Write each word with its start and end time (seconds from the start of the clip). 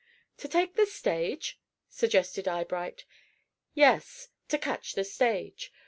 "To 0.37 0.47
take 0.47 0.73
the 0.77 0.87
stage?" 0.87 1.59
suggested 1.87 2.47
Eyebright. 2.47 3.05
"Yes 3.75 4.29
to 4.47 4.57
catch 4.57 4.93
the 4.95 5.03
stage. 5.03 5.71